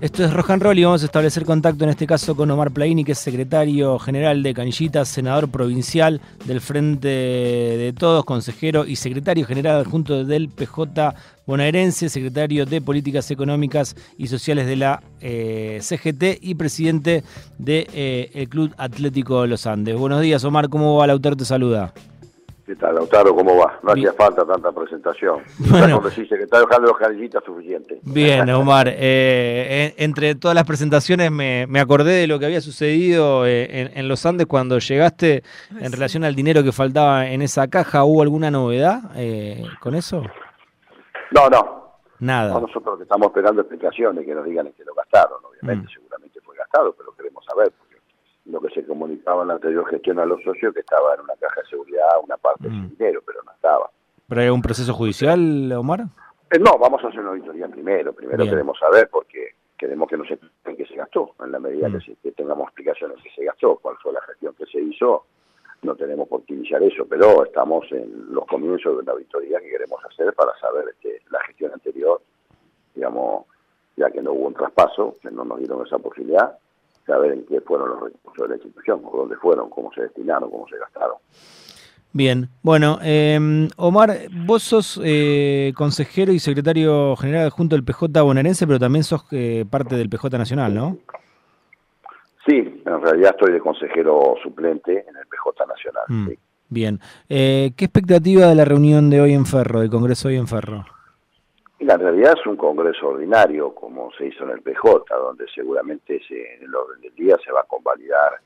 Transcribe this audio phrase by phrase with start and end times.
[0.00, 3.02] Esto es Rohan Roll y vamos a establecer contacto en este caso con Omar Plaini,
[3.02, 9.44] que es secretario general de Canillitas, senador provincial del Frente de Todos, consejero y secretario
[9.44, 11.16] general adjunto del PJ
[11.46, 17.24] bonaerense, secretario de Políticas Económicas y Sociales de la eh, CGT y presidente
[17.58, 19.96] del de, eh, Club Atlético Los Andes.
[19.96, 21.06] Buenos días, Omar, ¿cómo va?
[21.06, 21.92] autor te saluda.
[22.68, 23.34] ¿Qué tal, Lautaro?
[23.34, 23.78] ¿Cómo va?
[23.82, 25.42] No hacía falta tanta presentación.
[25.70, 27.98] Bueno, decís, secretario dejando los canillitas suficiente.
[28.02, 28.88] Bien, Omar.
[28.90, 34.26] Eh, entre todas las presentaciones me, acordé de lo que había sucedido eh, en, los
[34.26, 35.44] Andes cuando llegaste
[35.80, 38.04] en relación al dinero que faltaba en esa caja.
[38.04, 40.22] ¿Hubo alguna novedad eh, con eso?
[41.30, 41.96] No, no.
[42.20, 42.60] Nada.
[42.60, 45.38] nosotros estamos esperando explicaciones que nos digan en qué lo gastaron.
[45.42, 45.94] Obviamente, mm.
[45.94, 47.72] seguramente fue gastado, pero queremos saber
[48.50, 51.34] lo que se comunicaba en la anterior gestión a los socios que estaba en una
[51.36, 52.96] caja de seguridad una parte mm.
[52.96, 53.90] dinero, pero no estaba.
[54.28, 56.00] ¿Pero hay un proceso judicial, Omar?
[56.50, 58.12] Eh, no, vamos a hacer una auditoría primero.
[58.12, 61.34] Primero queremos saber porque queremos que nos expliquen qué se gastó.
[61.40, 61.98] En la medida mm.
[62.22, 65.24] que, tengamos explicaciones de qué se gastó, cuál fue la gestión que se hizo,
[65.82, 69.70] no tenemos por qué iniciar eso, pero estamos en los comienzos de una auditoría que
[69.70, 72.20] queremos hacer para saber que la gestión anterior,
[72.94, 73.46] digamos,
[73.96, 76.58] ya que no hubo un traspaso, que no nos dieron esa posibilidad,
[77.08, 80.50] saber en qué fueron los recursos de la institución, o dónde fueron, cómo se destinaron,
[80.50, 81.16] cómo se gastaron.
[82.12, 84.10] Bien, bueno, eh, Omar,
[84.46, 89.64] vos sos eh, consejero y secretario general junto del PJ bonaerense, pero también sos eh,
[89.68, 90.98] parte del PJ nacional, ¿no?
[92.46, 96.04] Sí, en realidad estoy de consejero suplente en el PJ nacional.
[96.08, 96.28] Mm,
[96.68, 100.86] bien, ¿qué expectativa de la reunión de hoy en Ferro, del Congreso hoy en Ferro?
[101.80, 106.56] La realidad es un congreso ordinario, como se hizo en el PJ, donde seguramente se,
[106.56, 108.40] en el orden del día se va a convalidar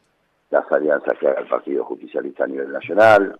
[0.50, 3.38] las alianzas que haga el Partido Justicialista a nivel nacional,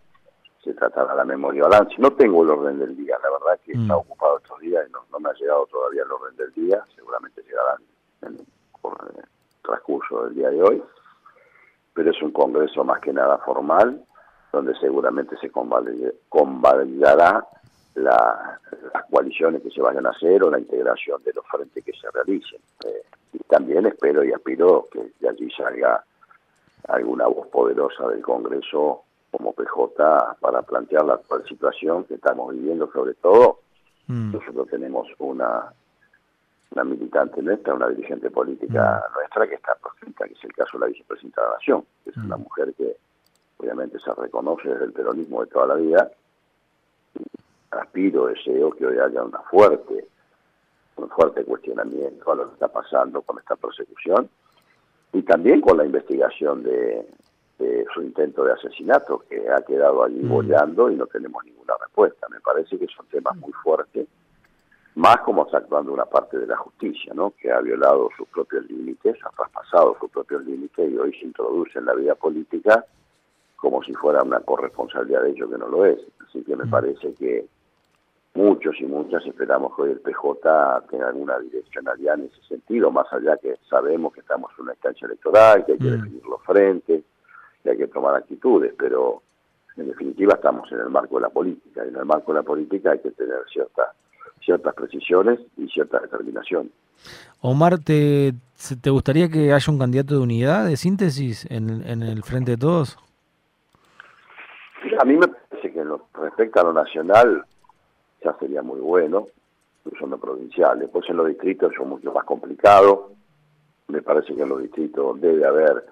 [0.65, 1.95] se tratará la memoria balance.
[1.99, 3.99] No tengo el orden del día, la verdad que está mm.
[3.99, 7.77] ocupado estos días y no, me ha llegado todavía el orden del día, seguramente llegará
[8.23, 8.47] en, el
[9.63, 10.83] transcurso del día de hoy,
[11.93, 14.03] pero es un congreso más que nada formal,
[14.53, 17.47] donde seguramente se convalidará
[17.95, 18.61] las
[19.11, 22.61] coaliciones que se vayan a hacer o la integración de los frentes que se realicen.
[22.87, 23.03] Eh,
[23.35, 26.05] y también espero y aspiro que de allí salga
[26.89, 32.91] alguna voz poderosa del Congreso como PJ para plantear la actual situación que estamos viviendo,
[32.93, 33.61] sobre todo.
[34.09, 34.33] Mm.
[34.33, 35.73] Nosotros tenemos una,
[36.73, 39.15] una militante nuestra, una dirigente política mm.
[39.15, 42.11] nuestra que está proscrita, que es el caso de la vicepresidenta de la Nación, que
[42.11, 42.43] es una mm.
[42.43, 42.97] mujer que
[43.59, 46.11] obviamente se reconoce desde el peronismo de toda la vida
[47.81, 50.07] aspiro, deseo que hoy haya una fuerte,
[50.97, 54.29] un fuerte cuestionamiento a lo que está pasando con esta persecución
[55.13, 57.07] y también con la investigación de,
[57.95, 60.93] su intento de asesinato que ha quedado allí mm.
[60.93, 62.27] y no tenemos ninguna respuesta.
[62.29, 64.09] Me parece que son temas muy fuertes,
[64.97, 67.33] más como está actuando una parte de la justicia, ¿no?
[67.39, 71.79] que ha violado sus propios límites, ha traspasado sus propios límites y hoy se introduce
[71.79, 72.85] en la vida política
[73.63, 76.01] como si fuera una corresponsabilidad de ello que no lo es.
[76.27, 76.71] Así que me mm.
[76.71, 77.47] parece que
[78.35, 83.07] muchos y muchas esperamos que hoy el PJ tenga alguna direccionalidad en ese sentido, más
[83.13, 86.01] allá que sabemos que estamos en una instancia electoral, que hay que mm.
[86.01, 87.05] definir los frentes,
[87.63, 89.23] que hay que tomar actitudes, pero
[89.77, 92.43] en definitiva estamos en el marco de la política, y en el marco de la
[92.43, 93.89] política hay que tener ciertas
[94.45, 96.71] ciertas precisiones y cierta determinación.
[97.41, 98.35] Omar, ¿te,
[98.81, 102.57] ¿te gustaría que haya un candidato de unidad, de síntesis en, en el frente de
[102.57, 102.99] todos?
[105.01, 107.45] A mí me parece que en lo respecta a lo nacional,
[108.25, 109.27] ya sería muy bueno,
[109.85, 110.79] incluso en lo provincial.
[110.79, 113.11] Después en los distritos es mucho más complicado.
[113.89, 115.85] Me parece que en los distritos debe haber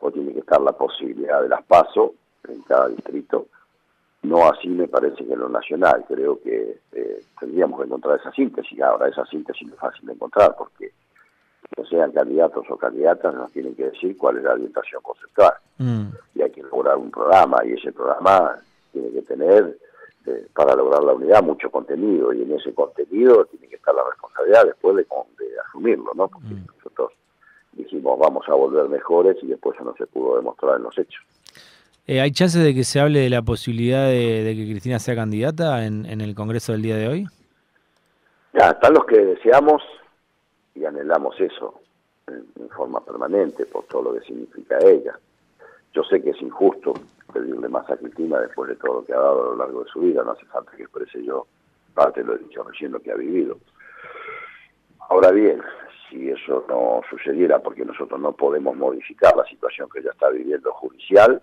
[0.00, 2.14] o tiene que estar la posibilidad de las PASO
[2.48, 3.46] en cada distrito.
[4.22, 6.04] No así me parece que en lo nacional.
[6.08, 8.80] Creo que eh, tendríamos que encontrar esa síntesis.
[8.80, 10.92] Ahora esa síntesis no es fácil de encontrar porque
[11.74, 15.54] que sean candidatos o candidatas nos tienen que decir cuál es la orientación conceptual.
[15.78, 16.08] Mm.
[16.34, 18.56] Y hay que elaborar un programa y ese programa
[18.92, 19.76] tiene que tener
[20.24, 24.04] este, para lograr la unidad mucho contenido y en ese contenido tiene que estar la
[24.08, 25.06] responsabilidad después de,
[25.68, 26.28] asumirlo, ¿no?
[26.28, 26.66] Porque mm.
[26.76, 27.12] nosotros
[27.72, 31.22] dijimos vamos a volver mejores y después eso no se pudo demostrar en los hechos.
[32.06, 35.84] Eh, ¿Hay chances de que se hable de la posibilidad de, que Cristina sea candidata
[35.86, 37.26] en, el Congreso del día de hoy?
[38.52, 39.82] Ya, están los que deseamos
[40.74, 41.80] y anhelamos eso
[42.28, 45.18] en forma permanente por todo lo que significa ella.
[45.92, 46.94] Yo sé que es injusto
[47.34, 49.90] pedirle más a Cristina después de todo lo que ha dado a lo largo de
[49.90, 51.46] su vida, no hace falta que exprese yo
[51.92, 53.58] parte de lo dicho recién lo que ha vivido.
[55.10, 55.60] Ahora bien,
[56.08, 60.72] si eso no sucediera porque nosotros no podemos modificar la situación que ella está viviendo
[60.72, 61.42] judicial,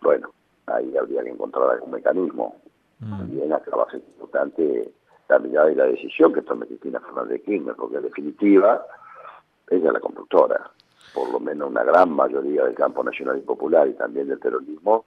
[0.00, 0.30] bueno,
[0.66, 2.56] ahí habría que encontrar algún mecanismo.
[3.00, 3.18] Mm.
[3.18, 4.92] También acá va a ser importante
[5.28, 8.84] la mirada y la decisión que tome Cristina Fernández de Kirchner, porque en definitiva
[9.68, 10.70] ella es la conductora,
[11.16, 15.06] por lo menos una gran mayoría del campo nacional y popular y también del terrorismo,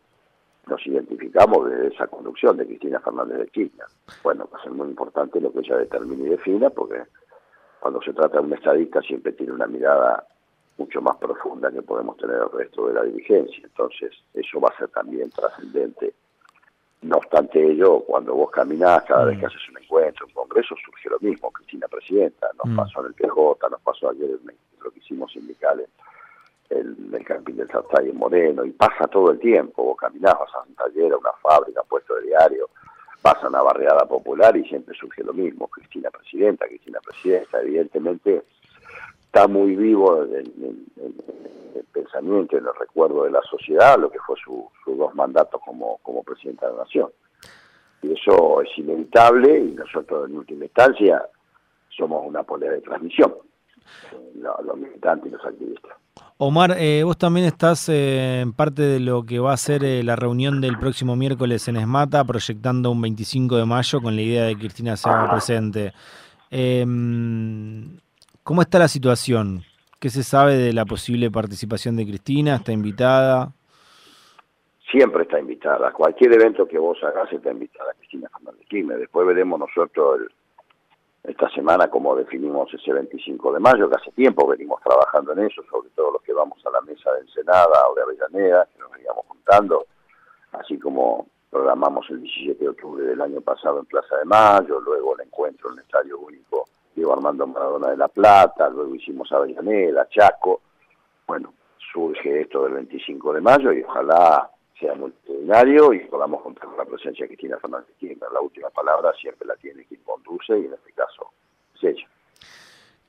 [0.66, 3.86] nos identificamos de esa conducción de Cristina Fernández de Kirchner.
[4.24, 7.04] Bueno, va a ser muy importante lo que ella determine y defina, porque
[7.80, 10.26] cuando se trata de un estadista siempre tiene una mirada
[10.80, 13.62] mucho más profunda que podemos tener el resto de la dirigencia.
[13.64, 16.16] Entonces, eso va a ser también trascendente.
[17.04, 19.48] No obstante ello, cuando vos caminás, cada vez que mm.
[19.48, 21.52] haces un encuentro, un congreso, surge lo mismo.
[21.52, 22.76] Cristina Presidenta, nos mm.
[22.78, 24.46] pasó en el PJ, nos pasó ayer en
[24.84, 25.90] lo que hicimos sindicales
[26.70, 30.62] el, el camping del Sartay en Moreno, y pasa todo el tiempo, vos caminás, a
[30.68, 32.70] un taller, a una fábrica, puesto de diario,
[33.22, 38.44] vas a una barriada popular y siempre surge lo mismo, Cristina Presidenta, Cristina Presidenta, evidentemente
[39.26, 40.86] está muy vivo en,
[41.76, 45.98] el pensamiento, en el recuerdo de la sociedad, lo que fue sus dos mandatos como,
[46.02, 47.10] como Presidenta de la Nación.
[48.02, 51.26] Y eso es inevitable y nosotros en última instancia
[51.90, 53.36] somos una polea de transmisión,
[54.36, 55.94] los militantes y los activistas.
[56.38, 60.04] Omar, eh, vos también estás eh, en parte de lo que va a ser eh,
[60.04, 64.44] la reunión del próximo miércoles en Esmata, proyectando un 25 de mayo con la idea
[64.46, 65.92] de que Cristina sea presente.
[66.50, 67.98] Em,
[68.44, 69.64] ¿Cómo está la situación?
[70.00, 72.56] ¿Qué se sabe de la posible participación de Cristina?
[72.56, 73.52] ¿Está invitada?
[74.90, 75.92] Siempre está invitada.
[75.92, 80.30] Cualquier evento que vos hagas está invitada Cristina Fernández Después veremos nosotros el,
[81.24, 85.62] esta semana como definimos ese 25 de mayo, que hace tiempo venimos trabajando en eso,
[85.70, 88.92] sobre todo los que vamos a la mesa de Ensenada o de Avellaneda, que nos
[88.92, 89.86] veníamos juntando,
[90.54, 95.16] así como programamos el 17 de octubre del año pasado en Plaza de Mayo, luego
[95.16, 100.08] el encuentro en el Estadio Único Diego Armando Maradona de la Plata, luego hicimos Avellaneda,
[100.10, 100.62] Chaco,
[101.28, 101.54] bueno,
[101.92, 106.86] surge esto del 25 de mayo y ojalá sea multitudinario y podamos contar con la
[106.86, 108.32] presencia de Cristina Fernández Kirchner.
[108.34, 111.32] La última palabra siempre la tiene quien conduce y en este caso
[111.76, 112.08] es ella.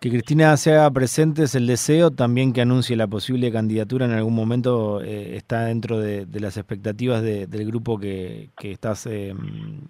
[0.01, 4.13] Que Cristina se haga presente es el deseo, también que anuncie la posible candidatura en
[4.13, 9.35] algún momento eh, está dentro de, las expectativas del grupo que, estás eh,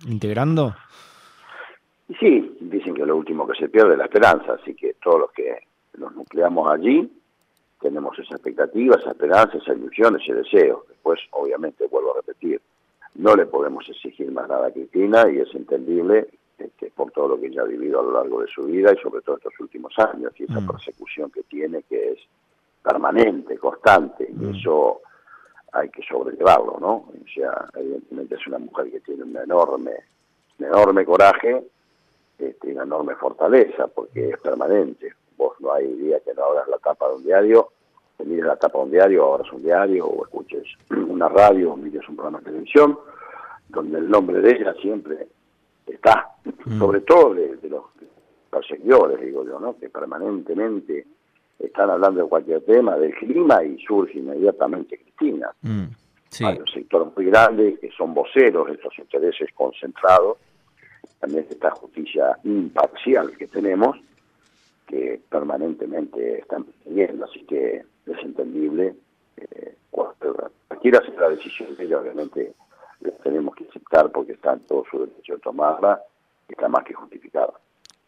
[0.09, 0.75] integrando.
[2.19, 5.31] Sí, dicen que lo último que se pierde es la esperanza, así que todos los
[5.31, 5.61] que
[5.97, 7.09] nos nucleamos allí
[7.81, 10.87] tenemos esa expectativa, esa esperanza, esa ilusión, ese deseo.
[11.11, 12.61] Después, obviamente, vuelvo a repetir,
[13.15, 16.29] no le podemos exigir más nada a Cristina y es entendible
[16.59, 19.03] este, por todo lo que ella ha vivido a lo largo de su vida y
[19.03, 20.67] sobre todo estos últimos años y esa mm.
[20.67, 22.19] persecución que tiene que es
[22.83, 24.55] permanente, constante y mm.
[24.55, 25.01] eso
[25.73, 26.93] hay que sobrellevarlo, ¿no?
[26.93, 29.93] O sea, evidentemente es una mujer que tiene un enorme,
[30.59, 31.65] un enorme coraje
[32.39, 36.77] este, una enorme fortaleza porque es permanente vos no hay día que no abras la
[36.79, 37.73] tapa de un diario,
[38.19, 41.77] te mires la tapa de un diario, abras un diario o escuches una radio o
[41.77, 42.99] mires un programa de televisión,
[43.69, 45.29] donde el nombre de ella siempre
[45.87, 46.29] está,
[46.65, 46.79] mm.
[46.79, 47.85] sobre todo de, los
[48.51, 49.79] perseguidores, digo yo, ¿no?
[49.79, 51.07] que permanentemente
[51.59, 55.51] están hablando de cualquier tema, del clima, y surge inmediatamente Cristina.
[55.63, 55.85] Mm.
[56.45, 60.39] Hay un sector muy grande que son voceros de estos intereses concentrados,
[61.19, 63.99] también esta justicia imparcial que tenemos,
[64.87, 68.95] que permanentemente están teniendo, así que es entendible.
[69.51, 72.55] Eh, cualquiera sea la decisión de ella, obviamente
[73.01, 76.01] la tenemos que aceptar porque está en todo su derecho de tomarla,
[76.49, 77.53] está más que justificada.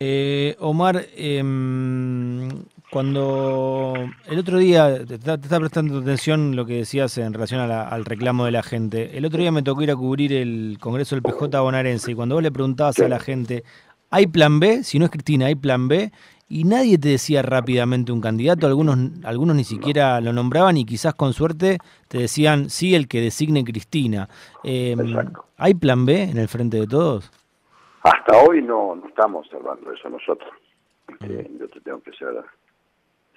[0.05, 2.49] Eh, Omar, em,
[2.91, 3.95] cuando
[4.27, 8.51] el otro día, te está, prestando atención lo que decías en relación al reclamo de
[8.51, 12.11] la gente, el otro día me tocó ir a cubrir el Congreso del PJ bonaerense
[12.11, 13.63] y cuando vos le preguntabas a la gente,
[14.11, 14.83] ¿hay plan B?
[14.83, 16.11] Si no es Cristina, ¿hay plan B?
[16.55, 21.15] Y nadie te decía rápidamente un candidato, algunos, algunos ni siquiera lo nombraban y quizás
[21.15, 21.79] con suerte
[22.09, 24.29] te decían, sí, el que designe Cristina.
[24.63, 24.95] Eh,
[25.57, 27.33] ¿Hay plan B en el frente de todos?
[28.03, 30.53] Hasta hoy no, no estamos observando eso nosotros.
[31.21, 32.45] Eh, yo te tengo que ser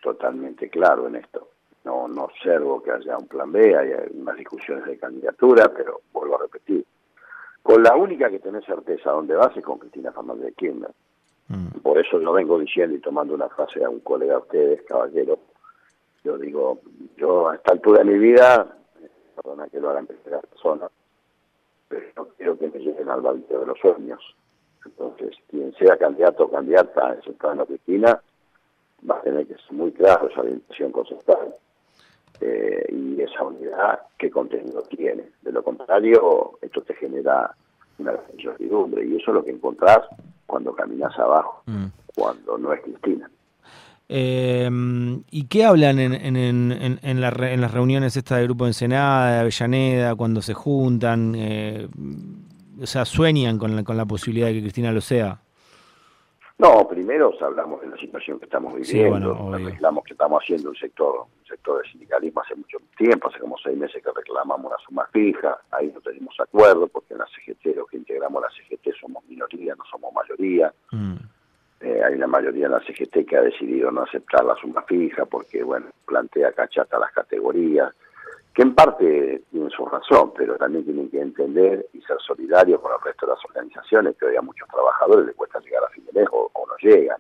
[0.04, 1.48] totalmente claro en esto.
[1.86, 6.36] No, no observo que haya un plan B, hay unas discusiones de candidatura, pero vuelvo
[6.36, 6.86] a repetir.
[7.64, 10.92] Con la única que tenés certeza dónde vas es con Cristina Fernández de Kirchner.
[11.48, 11.80] Mm.
[11.82, 15.40] Por eso lo vengo diciendo y tomando una frase a un colega de ustedes, caballero.
[16.24, 16.80] Yo digo,
[17.18, 18.76] yo a esta altura de mi vida,
[19.36, 20.90] perdona que lo hagan tercera persona,
[21.88, 24.36] pero no quiero que me lleguen al baldío de los sueños.
[24.84, 28.20] Entonces, quien sea candidato o candidata en Central Cristina,
[29.10, 31.54] va a tener que ser muy claro esa orientación conceptual
[32.42, 35.30] eh, y esa unidad, qué contenido tiene.
[35.42, 37.56] De lo contrario, esto te genera
[38.00, 40.02] una incertidumbre y eso es lo que encontrás
[40.46, 41.86] cuando caminas abajo, mm.
[42.16, 43.30] cuando no es Cristina.
[44.08, 44.70] Eh,
[45.32, 46.36] ¿Y qué hablan en, en,
[46.72, 51.34] en, en, las reuniones esta de Grupo Ensenada, de Avellaneda, cuando se juntan?
[51.36, 51.88] Eh,
[52.82, 55.40] o sea, ¿sueñan con la, con la posibilidad de que Cristina lo sea?
[56.58, 61.26] No, primero hablamos de la situación que estamos viviendo, reclamamos que estamos haciendo un sector,
[61.38, 65.06] un sector de sindicalismo hace mucho tiempo, hace como seis meses que reclamamos una suma
[65.12, 69.26] fija, ahí no tenemos acuerdo porque en la CGT, los que integramos la CGT somos
[69.26, 69.84] minoría, no
[70.46, 70.74] mayoría.
[70.92, 71.16] Mm.
[71.82, 75.26] Eh, hay una mayoría en la CGT que ha decidido no aceptar la suma fija
[75.26, 77.94] porque, bueno, plantea cachata las categorías
[78.54, 82.94] que en parte tienen su razón, pero también tienen que entender y ser solidarios con
[82.94, 86.06] el resto de las organizaciones, que hoy a muchos trabajadores les cuesta llegar a fin
[86.06, 87.18] de mes o, no llegan.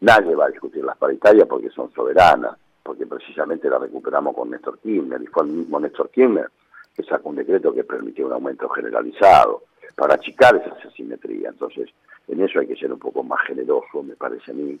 [0.00, 4.78] Nadie va a discutir las paritarias porque son soberanas, porque precisamente las recuperamos con Néstor
[4.78, 6.48] Kirchner, y fue el mismo Néstor Kirchner
[6.94, 9.64] que sacó un decreto que permitió un aumento generalizado
[9.96, 11.48] para achicar esa asimetría.
[11.48, 11.88] Entonces,
[12.28, 14.78] en eso hay que ser un poco más generoso, me parece a mí,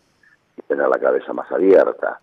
[0.56, 2.20] y tener la cabeza más abierta.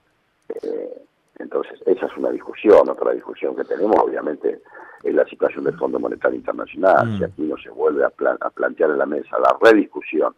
[0.49, 1.03] Eh,
[1.39, 2.87] entonces, esa es una discusión.
[2.87, 4.61] Otra discusión que tenemos, obviamente,
[5.03, 7.07] es la situación del Fondo Monetario Internacional.
[7.07, 7.17] Mm.
[7.17, 10.33] Si aquí no se vuelve a, plantear en la mesa la rediscusión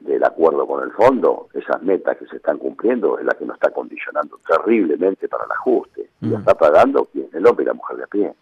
[0.00, 3.56] del acuerdo con el fondo, esas metas que se están cumpliendo es la que nos
[3.56, 6.10] está condicionando terriblemente para el ajuste.
[6.20, 6.40] Y lo mm.
[6.40, 8.32] está pagando quien el hombre y la mujer de a pie.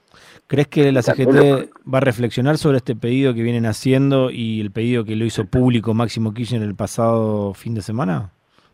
[0.46, 4.70] ¿Crees que la CGT va a reflexionar sobre este pedido que vienen haciendo y el
[4.70, 8.30] pedido que lo hizo público Máximo Kirchner el pasado fin de semana?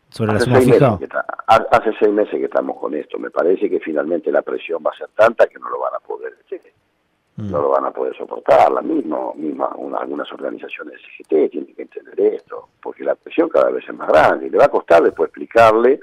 [0.09, 0.99] sobre hace la suma
[1.47, 3.17] hace seis meses que estamos con esto.
[3.17, 5.99] Me parece que finalmente la presión va a ser tanta que no lo van a
[5.99, 6.33] poder
[7.49, 8.71] no lo van a poder soportar.
[8.71, 13.83] La misma, misma algunas organizaciones CGT tienen que entender esto, porque la presión cada vez
[13.87, 15.99] es más grande y le va a costar después explicarle,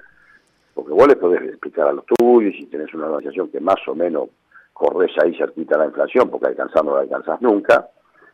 [0.74, 3.86] porque vos le podés explicar a los tuyos y si tenés una organización que más
[3.86, 4.28] o menos
[4.72, 7.88] corres ahí cerquita la inflación, porque alcanzar no la alcanzás nunca,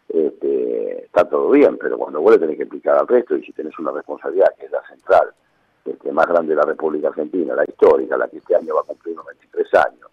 [0.08, 3.52] este, está todo bien, pero cuando vos le tenés que explicar al resto y si
[3.52, 5.30] tenés una responsabilidad que es la central,
[5.84, 8.84] este, más grande de la República Argentina, la histórica, la que este año va a
[8.84, 10.10] cumplir 93 años,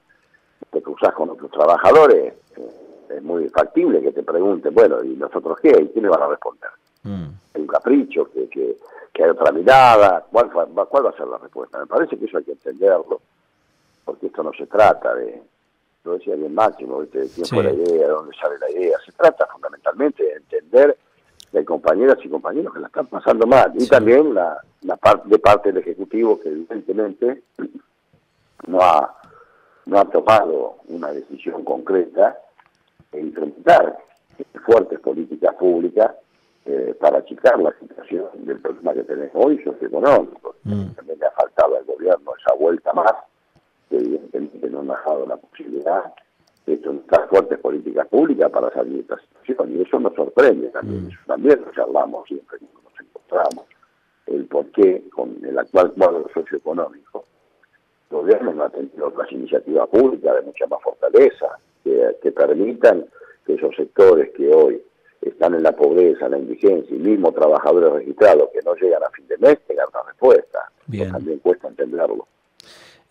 [0.70, 2.70] te cruzás con otros trabajadores, eh,
[3.10, 5.70] es muy factible que te pregunten, bueno, ¿y nosotros qué?
[5.70, 6.70] ¿Y qué le van a responder?
[7.04, 7.28] Mm.
[7.56, 8.78] un capricho, que, que,
[9.24, 11.80] hay otra mirada, ¿Cuál, ¿cuál va a ser la respuesta?
[11.80, 13.22] Me parece que eso hay que entenderlo,
[14.04, 15.44] porque esto no se trata de,
[16.04, 19.12] lo decía bien Máximo, de quién fue la idea, de dónde sale la idea, se
[19.12, 20.98] trata fundamentalmente de entender
[21.52, 23.72] de compañeras y compañeros que la están pasando mal.
[23.76, 27.44] Y también la, la parte de parte del Ejecutivo que evidentemente
[28.68, 29.21] no ha,
[29.92, 32.40] no ha tomado una decisión concreta
[33.12, 33.98] e implementar
[34.66, 36.16] fuertes políticas públicas
[36.66, 40.56] eh, para achicar la situación del problema que tenemos hoy socioeconómico.
[40.64, 40.92] Mm.
[40.96, 43.14] También le ha faltado al gobierno esa vuelta más,
[43.90, 46.14] que evidentemente no ha dejado la posibilidad
[46.68, 49.76] estas fuertes políticas públicas para salir de esta situación.
[49.76, 51.10] Y eso nos sorprende también, mm.
[51.10, 53.66] eso también lo charlamos siempre cuando nos encontramos,
[54.28, 57.26] el por qué con el actual cuadro socioeconómico
[58.12, 63.06] el gobierno no ha tenido otras iniciativas públicas de mucha más fortaleza que, que permitan
[63.46, 64.82] que esos sectores que hoy
[65.22, 69.10] están en la pobreza, en la indigencia y mismo trabajadores registrados que no llegan a
[69.12, 70.72] fin de mes tengan una respuesta.
[71.12, 72.28] También cuesta entenderlo.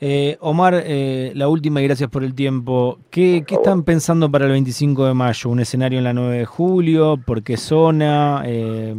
[0.03, 2.99] Eh, Omar, eh, la última y gracias por el tiempo.
[3.11, 5.51] ¿Qué, están pensando para el 25 de mayo?
[5.51, 7.19] ¿Un escenario en la 9 de julio?
[7.25, 8.43] ¿Por qué zona?
[8.47, 8.95] Eh,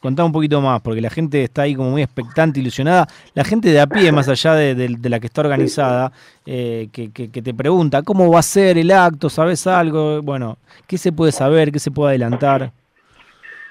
[0.00, 3.06] contá un poquito más, porque la gente está ahí como muy expectante, ilusionada.
[3.34, 6.12] La gente de a pie, más allá de, la que está organizada,
[6.46, 9.28] eh, que, te pregunta, ¿cómo va a ser el acto?
[9.28, 10.22] ¿Sabes algo?
[10.22, 11.70] Bueno, ¿qué se puede saber?
[11.70, 12.72] ¿Qué se puede adelantar?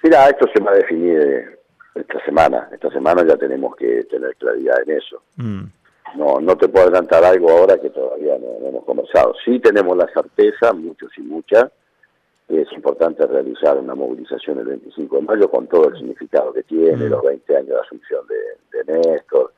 [0.03, 1.59] Mira, esto se va a definir
[1.95, 2.69] esta semana.
[2.71, 5.21] Esta semana ya tenemos que tener claridad en eso.
[5.35, 5.63] Mm
[6.15, 9.33] no, no te puedo adelantar algo ahora que todavía no, hemos conversado.
[9.45, 11.71] Sí tenemos la certeza, muchos y muchas, que
[12.49, 17.05] es importante realizar una movilización el 25 de mayo con todo el significado que tiene,
[17.05, 17.09] mm.
[17.09, 19.53] los 20 años de asunción de, de Néstor,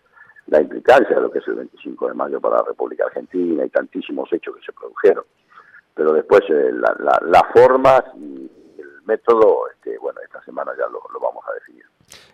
[0.48, 3.70] la implicancia de lo que es el 25 de mayo para la República Argentina y
[3.70, 5.24] tantísimos hechos que se produjeron.
[5.96, 8.50] Pero después eh, la, la, la, forma y
[9.02, 11.86] el método, este, bueno, esta semana ya lo, lo vamos a definir.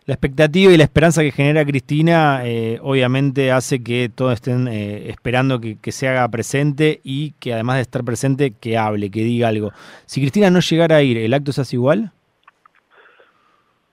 [0.06, 5.10] La expectativa y la esperanza que genera Cristina eh, obviamente hace que todos estén eh,
[5.10, 9.50] esperando que, se haga presente y que además de estar presente, que hable, que diga
[9.50, 9.72] algo.
[10.06, 12.12] Si Cristina no llegara a ir, ¿el acto se hace igual?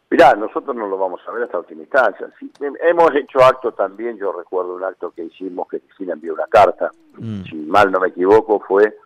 [0.09, 2.28] Mirá, nosotros no lo vamos a ver hasta última instancia.
[2.61, 6.93] hemos hecho actos también, yo recuerdo un acto que hicimos que Cristina envió una carta,
[7.19, 7.43] mm.
[7.43, 8.97] si mal no me equivoco, fue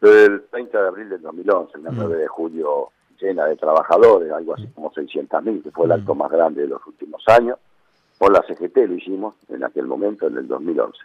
[0.00, 2.18] el 30 de abril del 2011, el 9 mm.
[2.18, 2.88] de julio
[3.32, 7.22] de trabajadores, algo así como 600.000, que fue el acto más grande de los últimos
[7.28, 7.58] años.
[8.18, 10.98] Por la CGT lo hicimos en aquel momento, en el 2011.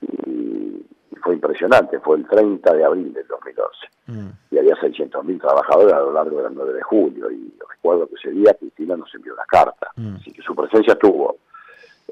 [0.00, 0.86] Y,
[1.22, 3.78] fue impresionante, fue el 30 de abril del 2011.
[4.06, 4.54] Mm.
[4.54, 7.30] Y había 600.000 trabajadores a lo largo del 9 de julio.
[7.30, 9.88] Y recuerdo que ese día Cristina nos envió una carta.
[9.96, 10.16] Mm.
[10.16, 11.36] Así que su presencia estuvo.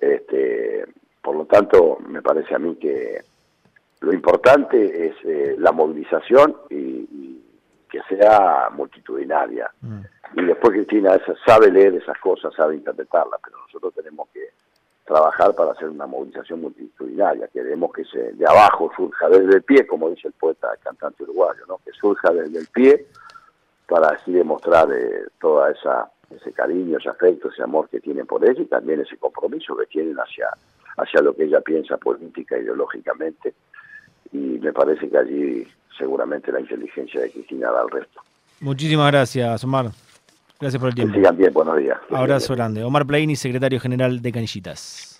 [0.00, 0.84] Este,
[1.22, 3.20] por lo tanto, me parece a mí que
[4.00, 7.38] lo importante es eh, la movilización y,
[7.90, 9.70] que sea multitudinaria.
[9.80, 10.00] Mm.
[10.36, 14.50] y después Cristina sabe leer esas cosas, sabe interpretarlas, pero nosotros tenemos que
[15.04, 17.48] trabajar para hacer una movilización multitudinaria.
[17.48, 21.64] Queremos que se, de abajo surja desde el pie, como dice el poeta cantante uruguayo,
[21.66, 21.80] ¿no?
[21.84, 23.06] que surja desde el pie
[23.88, 28.44] para así demostrar eh, toda esa ese cariño, ese afecto, ese amor que tienen por
[28.44, 30.48] ella y también ese compromiso que tienen hacia,
[30.96, 33.54] hacia lo que ella piensa política, ideológicamente.
[34.32, 35.66] Y me parece que allí
[36.00, 38.20] seguramente la inteligencia de Cristina da el resto.
[38.60, 39.90] Muchísimas gracias, Omar.
[40.58, 41.14] Gracias por el tiempo.
[41.14, 41.98] Que sigan bien, buenos días.
[42.10, 42.82] Abrazo grande.
[42.82, 45.19] Omar Plaini, secretario general de Canillitas.